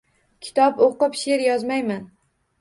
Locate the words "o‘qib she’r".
0.85-1.45